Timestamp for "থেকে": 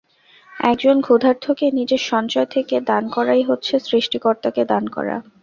2.51-2.75